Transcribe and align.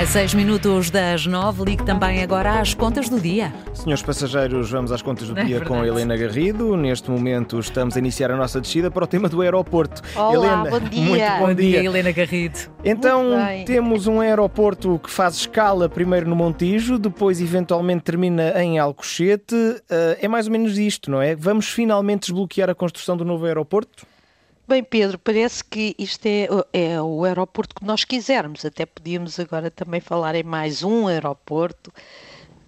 A 0.00 0.06
seis 0.06 0.32
minutos 0.32 0.88
das 0.88 1.26
nove, 1.26 1.62
ligue 1.62 1.84
também 1.84 2.22
agora 2.22 2.58
às 2.58 2.72
contas 2.72 3.10
do 3.10 3.20
dia. 3.20 3.52
Senhores 3.74 4.02
passageiros, 4.02 4.70
vamos 4.70 4.92
às 4.92 5.02
contas 5.02 5.28
do 5.28 5.38
É 5.38 5.44
dia 5.44 5.58
verdade. 5.58 5.68
com 5.68 5.80
a 5.82 5.86
Helena 5.86 6.16
Garrido. 6.16 6.74
Neste 6.74 7.10
momento 7.10 7.58
estamos 7.58 7.96
a 7.96 7.98
iniciar 7.98 8.30
a 8.30 8.36
nossa 8.36 8.62
descida 8.62 8.90
para 8.90 9.04
o 9.04 9.06
tema 9.06 9.28
do 9.28 9.42
aeroporto. 9.42 10.00
Olá, 10.16 10.32
Helena, 10.32 10.70
bom 10.70 10.80
dia. 10.88 11.02
muito 11.02 11.24
bom, 11.24 11.46
Bom 11.48 11.54
dia, 11.54 11.80
dia. 11.80 11.84
Helena 11.84 12.12
Garrido. 12.12 12.58
Então, 12.82 13.24
temos 13.66 14.06
um 14.06 14.20
aeroporto 14.20 14.98
que 15.00 15.10
faz 15.10 15.34
escala 15.34 15.86
primeiro 15.86 16.26
no 16.26 16.34
Montijo, 16.34 16.98
depois 16.98 17.38
eventualmente 17.38 18.02
termina 18.02 18.54
em 18.62 18.78
Alcochete. 18.78 19.54
Ah, 19.90 20.16
é 20.18 20.26
mais 20.26 20.46
ou 20.46 20.52
menos 20.52 20.78
isto, 20.78 21.10
não 21.10 21.20
é? 21.20 21.36
Vamos 21.36 21.68
finalmente 21.68 22.22
desbloquear 22.22 22.70
a 22.70 22.74
construção 22.74 23.18
do 23.18 23.24
novo 23.24 23.44
aeroporto? 23.44 24.06
Bem, 24.70 24.84
Pedro, 24.84 25.18
parece 25.18 25.64
que 25.64 25.96
isto 25.98 26.24
é, 26.26 26.46
é 26.72 27.02
o 27.02 27.24
aeroporto 27.24 27.74
que 27.74 27.84
nós 27.84 28.04
quisermos. 28.04 28.64
Até 28.64 28.86
podíamos 28.86 29.40
agora 29.40 29.68
também 29.68 30.00
falar 30.00 30.36
em 30.36 30.44
mais 30.44 30.84
um 30.84 31.08
aeroporto, 31.08 31.92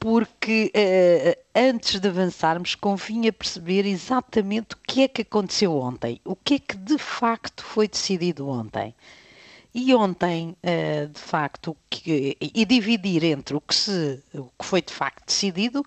porque 0.00 0.72
eh, 0.74 1.38
antes 1.54 2.00
de 2.00 2.08
avançarmos, 2.08 2.74
convinha 2.74 3.32
perceber 3.32 3.86
exatamente 3.86 4.74
o 4.74 4.78
que 4.78 5.02
é 5.02 5.08
que 5.08 5.22
aconteceu 5.22 5.76
ontem, 5.76 6.20
o 6.24 6.34
que 6.34 6.54
é 6.54 6.58
que 6.58 6.76
de 6.76 6.98
facto 6.98 7.62
foi 7.62 7.86
decidido 7.86 8.48
ontem. 8.48 8.92
E 9.72 9.94
ontem, 9.94 10.56
eh, 10.64 11.06
de 11.06 11.20
facto, 11.20 11.76
e 12.04 12.64
dividir 12.64 13.22
entre 13.22 13.54
o 13.54 13.60
que, 13.60 13.74
se, 13.74 14.20
o 14.34 14.50
que 14.58 14.64
foi 14.64 14.82
de 14.82 14.92
facto 14.92 15.26
decidido 15.26 15.84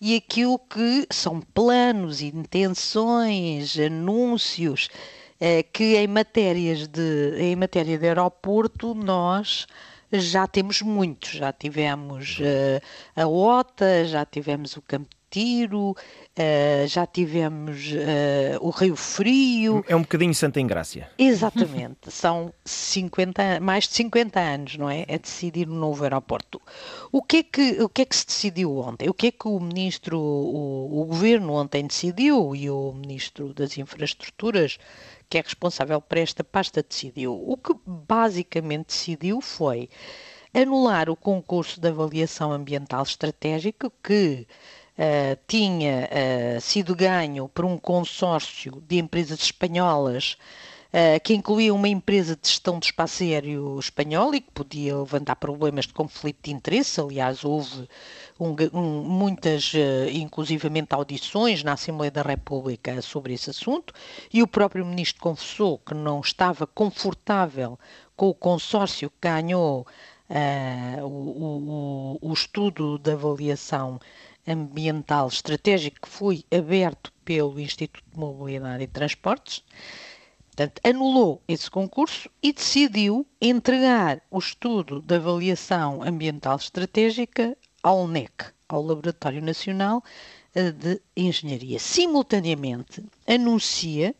e 0.00 0.16
aquilo 0.16 0.58
que 0.58 1.06
são 1.10 1.42
planos, 1.42 2.22
intenções, 2.22 3.78
anúncios, 3.78 4.88
que 5.72 5.96
em, 5.96 6.06
matérias 6.06 6.86
de, 6.86 7.36
em 7.38 7.56
matéria 7.56 7.96
de 7.98 8.06
aeroporto 8.06 8.94
nós 8.94 9.66
já 10.12 10.46
temos 10.46 10.82
muitos. 10.82 11.30
Já 11.30 11.52
tivemos 11.52 12.38
eh, 12.40 12.80
a 13.14 13.26
OTA, 13.26 14.04
já 14.04 14.24
tivemos 14.24 14.76
o 14.76 14.82
Campo 14.82 15.08
Tiro, 15.30 15.96
eh, 16.34 16.86
já 16.88 17.06
tivemos 17.06 17.92
eh, 17.94 18.58
o 18.60 18.70
Rio 18.70 18.96
Frio. 18.96 19.84
É 19.86 19.94
um 19.94 20.02
bocadinho 20.02 20.34
Santa 20.34 20.60
Engrácia. 20.60 21.08
Exatamente, 21.16 22.10
são 22.10 22.52
50, 22.64 23.60
mais 23.60 23.86
de 23.86 23.94
50 23.94 24.40
anos, 24.40 24.76
não 24.76 24.90
é? 24.90 25.02
A 25.02 25.16
decidir 25.16 25.68
um 25.68 25.76
novo 25.76 26.02
aeroporto. 26.02 26.60
O 27.12 27.22
que, 27.22 27.36
é 27.36 27.42
que, 27.44 27.82
o 27.82 27.88
que 27.88 28.02
é 28.02 28.04
que 28.04 28.16
se 28.16 28.26
decidiu 28.26 28.76
ontem? 28.78 29.08
O 29.08 29.14
que 29.14 29.28
é 29.28 29.30
que 29.30 29.46
o 29.46 29.60
ministro, 29.60 30.18
o, 30.18 31.02
o 31.02 31.04
governo 31.04 31.52
ontem 31.52 31.86
decidiu 31.86 32.56
e 32.56 32.68
o 32.68 32.92
ministro 32.92 33.54
das 33.54 33.78
Infraestruturas, 33.78 34.78
que 35.30 35.38
é 35.38 35.40
responsável 35.40 36.00
por 36.00 36.18
esta 36.18 36.42
pasta, 36.42 36.82
decidiu? 36.82 37.32
O 37.32 37.56
que 37.56 37.72
basicamente 37.86 38.88
decidiu 38.88 39.40
foi 39.40 39.88
anular 40.52 41.08
o 41.08 41.16
concurso 41.16 41.80
de 41.80 41.88
avaliação 41.88 42.52
ambiental 42.52 43.02
estratégico 43.02 43.90
que 44.02 44.46
Uh, 44.98 45.38
tinha 45.46 46.10
uh, 46.12 46.60
sido 46.60 46.94
ganho 46.94 47.48
por 47.48 47.64
um 47.64 47.78
consórcio 47.78 48.82
de 48.86 48.98
empresas 48.98 49.40
espanholas 49.40 50.36
que 51.22 51.34
incluía 51.34 51.72
uma 51.72 51.88
empresa 51.88 52.34
de 52.34 52.48
gestão 52.48 52.78
de 52.78 52.86
espaço 52.86 53.22
aéreo 53.22 53.78
espanhol 53.78 54.34
e 54.34 54.40
que 54.40 54.50
podia 54.50 54.96
levantar 54.96 55.36
problemas 55.36 55.86
de 55.86 55.92
conflito 55.92 56.38
de 56.42 56.52
interesse. 56.52 57.00
Aliás, 57.00 57.44
houve 57.44 57.88
um, 58.38 58.56
um, 58.72 59.02
muitas, 59.04 59.72
inclusivamente, 60.12 60.92
audições 60.92 61.62
na 61.62 61.74
Assembleia 61.74 62.10
da 62.10 62.22
República 62.22 63.00
sobre 63.02 63.34
esse 63.34 63.50
assunto 63.50 63.94
e 64.32 64.42
o 64.42 64.48
próprio 64.48 64.84
ministro 64.84 65.22
confessou 65.22 65.78
que 65.78 65.94
não 65.94 66.20
estava 66.20 66.66
confortável 66.66 67.78
com 68.16 68.28
o 68.28 68.34
consórcio 68.34 69.10
que 69.10 69.28
ganhou 69.28 69.86
o, 71.02 71.06
o, 71.06 72.18
o 72.20 72.32
estudo 72.32 72.98
de 72.98 73.12
avaliação 73.12 74.00
ambiental 74.46 75.28
estratégico 75.28 76.00
que 76.02 76.08
foi 76.08 76.44
aberto 76.52 77.12
pelo 77.24 77.60
Instituto 77.60 78.02
de 78.12 78.18
Mobilidade 78.18 78.84
e 78.84 78.86
Transportes. 78.86 79.64
Portanto, 80.60 80.82
anulou 80.84 81.42
esse 81.48 81.70
concurso 81.70 82.28
e 82.42 82.52
decidiu 82.52 83.26
entregar 83.40 84.20
o 84.30 84.38
estudo 84.38 85.00
de 85.00 85.14
avaliação 85.14 86.02
ambiental 86.02 86.56
estratégica 86.56 87.56
ao 87.82 88.06
NEC, 88.06 88.30
ao 88.68 88.82
Laboratório 88.82 89.40
Nacional 89.40 90.04
eh, 90.54 90.70
de 90.70 91.00
Engenharia. 91.16 91.78
Simultaneamente, 91.78 93.02
anuncia 93.26 94.14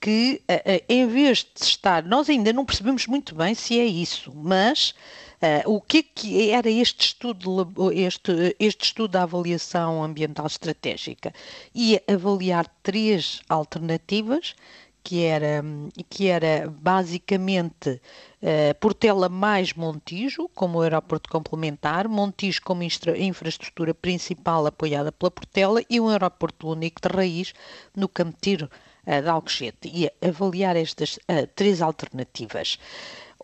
que, 0.00 0.40
em 0.88 1.08
vez 1.08 1.38
de 1.38 1.64
estar, 1.64 2.04
nós 2.04 2.30
ainda 2.30 2.52
não 2.52 2.64
percebemos 2.64 3.08
muito 3.08 3.34
bem 3.34 3.52
se 3.56 3.80
é 3.80 3.84
isso, 3.84 4.32
mas 4.32 4.94
Uh, 5.42 5.76
o 5.76 5.80
que, 5.80 5.98
é 6.00 6.02
que 6.02 6.50
era 6.50 6.70
este 6.70 7.00
estudo, 7.00 7.72
este, 7.94 8.54
este 8.60 8.84
estudo 8.84 9.12
da 9.12 9.22
avaliação 9.22 10.04
ambiental 10.04 10.46
estratégica? 10.46 11.32
Ia 11.74 12.02
avaliar 12.06 12.68
três 12.82 13.40
alternativas, 13.48 14.54
que 15.02 15.24
era, 15.24 15.62
que 16.08 16.28
era 16.28 16.68
basicamente 16.68 18.00
uh, 18.42 18.74
Portela 18.80 19.28
mais 19.28 19.72
Montijo, 19.72 20.48
como 20.54 20.80
aeroporto 20.80 21.30
complementar, 21.30 22.08
Montijo 22.08 22.62
como 22.62 22.82
infra 22.82 23.18
infraestrutura 23.18 23.94
principal 23.94 24.66
apoiada 24.66 25.10
pela 25.12 25.30
Portela 25.30 25.82
e 25.88 26.00
um 26.00 26.08
aeroporto 26.08 26.68
único 26.68 27.00
de 27.00 27.08
raiz 27.14 27.52
no 27.96 28.08
Campo 28.08 28.36
uh, 28.36 29.22
de 29.22 29.28
Alcochete. 29.28 29.88
Ia 29.88 30.12
avaliar 30.22 30.76
estas 30.76 31.18
três 31.54 31.82
alternativas 31.82 32.78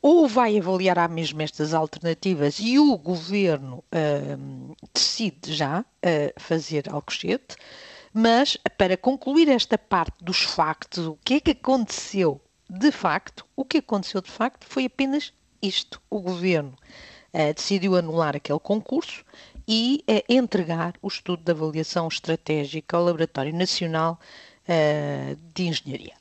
ou 0.02 0.28
vai 0.28 0.58
avaliar 0.58 0.98
à 0.98 1.08
mesma 1.08 1.42
estas 1.42 1.74
alternativas 1.74 2.58
e 2.60 2.78
o 2.78 2.96
governo 2.96 3.82
uh, 3.92 4.76
decide 4.94 5.52
já 5.52 5.80
uh, 5.80 6.40
fazer 6.40 6.88
Alcochete, 6.88 7.56
mas 8.18 8.56
para 8.78 8.96
concluir 8.96 9.46
esta 9.46 9.76
parte 9.76 10.24
dos 10.24 10.40
factos, 10.40 11.06
o 11.06 11.18
que 11.22 11.34
é 11.34 11.40
que 11.40 11.50
aconteceu 11.50 12.40
de 12.66 12.90
facto, 12.90 13.44
o 13.54 13.62
que 13.62 13.76
aconteceu 13.76 14.22
de 14.22 14.30
facto 14.30 14.64
foi 14.66 14.86
apenas 14.86 15.34
isto. 15.60 16.00
O 16.08 16.20
governo 16.20 16.74
uh, 17.34 17.52
decidiu 17.54 17.94
anular 17.94 18.34
aquele 18.34 18.58
concurso 18.58 19.22
e 19.68 20.02
entregar 20.28 20.94
o 21.02 21.08
estudo 21.08 21.42
de 21.42 21.52
avaliação 21.52 22.08
estratégica 22.08 22.96
ao 22.96 23.04
Laboratório 23.04 23.52
Nacional 23.52 24.18
de 25.54 25.64
Engenharia 25.64 26.14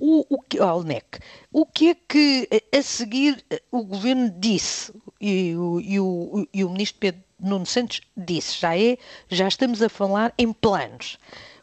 o, 0.00 0.24
o, 0.28 0.62
ao 0.62 0.82
NEC. 0.82 1.20
O 1.52 1.66
que 1.66 1.90
é 1.90 1.94
que 1.94 2.48
a 2.76 2.82
seguir 2.82 3.44
o 3.70 3.84
governo 3.84 4.30
disse 4.30 4.92
e 5.20 5.54
o, 5.54 5.80
e 5.80 6.00
o, 6.00 6.48
e 6.52 6.64
o 6.64 6.70
ministro 6.70 6.98
Pedro 6.98 7.22
Nuno 7.38 7.66
Santos 7.66 8.00
disse, 8.16 8.60
já 8.60 8.76
é, 8.76 8.98
já 9.28 9.46
estamos 9.46 9.82
a 9.82 9.88
falar 9.88 10.32
em 10.36 10.52
planos. 10.52 11.18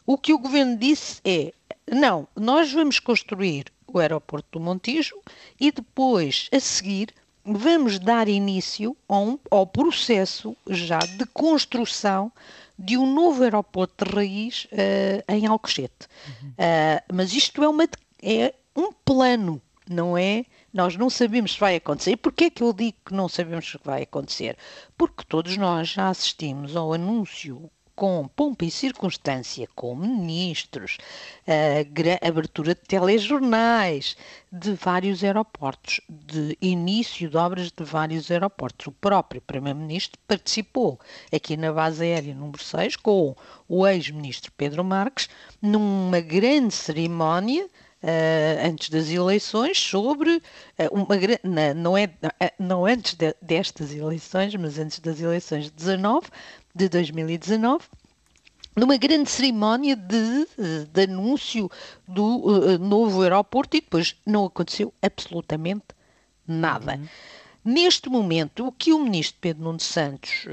O 0.06 0.16
que 0.16 0.32
o 0.32 0.38
governo 0.38 0.76
disse 0.76 1.20
é, 1.24 1.52
não, 1.90 2.26
nós 2.34 2.72
vamos 2.72 2.98
construir 2.98 3.66
o 3.86 3.98
aeroporto 3.98 4.58
do 4.58 4.64
Montijo 4.64 5.16
e 5.58 5.70
depois, 5.72 6.48
a 6.52 6.60
seguir, 6.60 7.14
vamos 7.44 7.98
dar 7.98 8.28
início 8.28 8.96
ao, 9.08 9.38
ao 9.50 9.66
processo 9.66 10.56
já 10.68 10.98
de 10.98 11.24
construção 11.26 12.30
de 12.78 12.96
um 12.96 13.12
novo 13.12 13.42
aeroporto 13.42 14.04
de 14.04 14.14
raiz 14.14 14.66
uh, 14.66 15.32
em 15.32 15.46
Alcochete. 15.46 16.06
Uhum. 16.26 16.50
Uh, 16.50 17.14
mas 17.14 17.32
isto 17.32 17.62
é 17.62 17.68
uma 17.68 17.88
é 18.22 18.54
um 18.76 18.92
plano, 18.92 19.60
não 19.88 20.16
é? 20.16 20.44
Nós 20.72 20.96
não 20.96 21.10
sabemos 21.10 21.54
se 21.54 21.60
vai 21.60 21.76
acontecer. 21.76 22.12
E 22.12 22.16
porquê 22.16 22.44
é 22.44 22.50
que 22.50 22.62
eu 22.62 22.72
digo 22.72 22.96
que 23.06 23.14
não 23.14 23.28
sabemos 23.28 23.70
se 23.70 23.78
vai 23.82 24.02
acontecer? 24.02 24.56
Porque 24.96 25.24
todos 25.28 25.56
nós 25.56 25.88
já 25.88 26.08
assistimos 26.08 26.76
ao 26.76 26.92
anúncio 26.92 27.70
com 27.98 28.28
pompa 28.28 28.64
e 28.64 28.70
circunstância, 28.70 29.68
com 29.74 29.96
ministros, 29.96 30.98
a 31.44 32.28
abertura 32.28 32.72
de 32.72 32.80
telejornais 32.82 34.16
de 34.52 34.72
vários 34.74 35.24
aeroportos, 35.24 36.00
de 36.08 36.56
início 36.62 37.28
de 37.28 37.36
obras 37.36 37.72
de 37.72 37.82
vários 37.82 38.30
aeroportos. 38.30 38.86
O 38.86 38.92
próprio 38.92 39.40
Primeiro-Ministro 39.40 40.16
participou 40.28 41.00
aqui 41.34 41.56
na 41.56 41.72
base 41.72 42.04
aérea 42.04 42.36
número 42.36 42.62
6 42.62 42.94
com 42.94 43.34
o 43.68 43.84
ex-ministro 43.84 44.52
Pedro 44.56 44.84
Marques 44.84 45.28
numa 45.60 46.20
grande 46.20 46.74
cerimónia 46.74 47.68
antes 48.64 48.88
das 48.90 49.10
eleições 49.10 49.78
sobre 49.78 50.36
uh, 50.36 50.42
uma 50.92 51.16
na, 51.42 51.74
não 51.74 51.98
é 51.98 52.04
uh, 52.04 52.52
não 52.58 52.86
antes 52.86 53.14
de, 53.14 53.34
destas 53.42 53.92
eleições 53.92 54.54
mas 54.54 54.78
antes 54.78 55.00
das 55.00 55.20
eleições 55.20 55.64
de 55.64 55.72
19 55.72 56.28
de 56.74 56.88
2019 56.88 57.84
numa 58.76 58.96
grande 58.96 59.28
cerimónia 59.28 59.96
de, 59.96 60.46
de 60.92 61.02
anúncio 61.02 61.68
do 62.06 62.78
novo 62.78 63.22
aeroporto 63.22 63.76
e 63.76 63.80
depois 63.80 64.14
não 64.24 64.44
aconteceu 64.44 64.94
absolutamente 65.02 65.86
nada. 66.46 66.94
Uhum. 66.94 67.08
Neste 67.64 68.08
momento, 68.08 68.68
o 68.68 68.70
que 68.70 68.92
o 68.92 69.00
ministro 69.00 69.36
Pedro 69.40 69.64
Nuno 69.64 69.80
Santos 69.80 70.46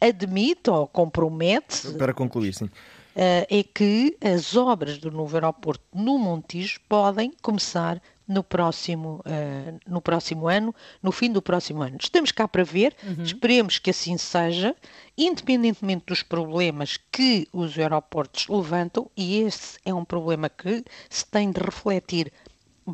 admite 0.00 0.70
ou 0.70 0.86
compromete. 0.86 1.92
Para 1.98 2.14
concluir, 2.14 2.54
sim. 2.54 2.70
Uh, 3.18 3.42
é 3.50 3.64
que 3.64 4.16
as 4.22 4.54
obras 4.54 4.96
do 4.96 5.10
novo 5.10 5.34
aeroporto 5.34 5.82
no 5.92 6.16
Montijo 6.16 6.78
podem 6.88 7.32
começar 7.42 8.00
no 8.28 8.44
próximo, 8.44 9.20
uh, 9.26 9.80
no 9.88 10.00
próximo 10.00 10.46
ano, 10.46 10.72
no 11.02 11.10
fim 11.10 11.32
do 11.32 11.42
próximo 11.42 11.82
ano. 11.82 11.96
Estamos 12.00 12.30
cá 12.30 12.46
para 12.46 12.62
ver, 12.62 12.94
uhum. 13.02 13.24
esperemos 13.24 13.80
que 13.80 13.90
assim 13.90 14.16
seja, 14.16 14.76
independentemente 15.16 16.04
dos 16.06 16.22
problemas 16.22 16.96
que 17.10 17.48
os 17.52 17.76
aeroportos 17.76 18.46
levantam, 18.46 19.10
e 19.16 19.40
esse 19.40 19.80
é 19.84 19.92
um 19.92 20.04
problema 20.04 20.48
que 20.48 20.84
se 21.10 21.26
tem 21.26 21.50
de 21.50 21.60
refletir 21.60 22.32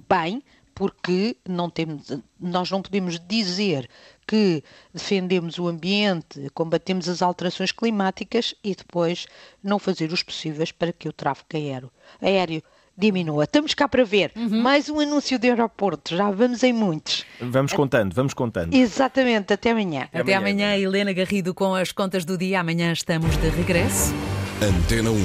bem, 0.08 0.42
porque 0.74 1.36
não 1.48 1.70
temos, 1.70 2.10
nós 2.40 2.70
não 2.70 2.82
podemos 2.82 3.20
dizer 3.20 3.88
que 4.26 4.62
defendemos 4.92 5.58
o 5.58 5.68
ambiente, 5.68 6.50
combatemos 6.54 7.08
as 7.08 7.22
alterações 7.22 7.70
climáticas 7.70 8.54
e 8.64 8.74
depois 8.74 9.26
não 9.62 9.78
fazer 9.78 10.12
os 10.12 10.22
possíveis 10.22 10.72
para 10.72 10.92
que 10.92 11.08
o 11.08 11.12
tráfego 11.12 11.48
aéreo, 11.54 11.90
aéreo 12.20 12.62
diminua. 12.96 13.44
Estamos 13.44 13.74
cá 13.74 13.88
para 13.88 14.04
ver. 14.04 14.32
Uhum. 14.36 14.62
Mais 14.62 14.88
um 14.88 15.00
anúncio 15.00 15.38
de 15.38 15.48
aeroporto. 15.48 16.16
Já 16.16 16.30
vamos 16.30 16.62
em 16.62 16.72
muitos. 16.72 17.24
Vamos 17.40 17.72
contando, 17.72 18.14
vamos 18.14 18.34
contando. 18.34 18.74
Exatamente. 18.74 19.52
Até 19.52 19.72
amanhã. 19.72 20.02
Até, 20.02 20.20
Até 20.20 20.34
amanhã, 20.34 20.66
amanhã, 20.68 20.78
Helena 20.78 21.12
Garrido, 21.12 21.52
com 21.52 21.74
as 21.74 21.92
contas 21.92 22.24
do 22.24 22.38
dia. 22.38 22.60
Amanhã 22.60 22.92
estamos 22.92 23.36
de 23.36 23.48
regresso. 23.48 24.14
Antena 24.62 25.10
1. 25.10 25.16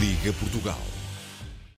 Liga 0.00 0.32
Portugal. 0.34 0.78